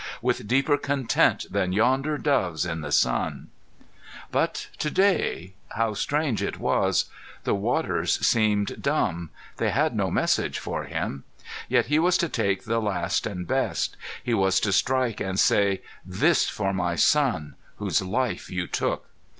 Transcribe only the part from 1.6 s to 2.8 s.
yonder doves